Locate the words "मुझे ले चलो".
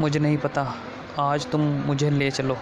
1.60-2.56